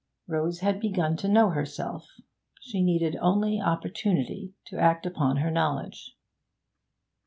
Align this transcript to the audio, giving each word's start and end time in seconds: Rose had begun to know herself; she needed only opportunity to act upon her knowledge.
Rose 0.25 0.61
had 0.61 0.79
begun 0.79 1.15
to 1.17 1.27
know 1.27 1.51
herself; 1.51 2.07
she 2.59 2.81
needed 2.81 3.15
only 3.21 3.61
opportunity 3.61 4.55
to 4.65 4.79
act 4.79 5.05
upon 5.05 5.37
her 5.37 5.51
knowledge. 5.51 6.17